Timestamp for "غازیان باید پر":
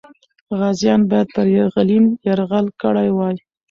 0.59-1.47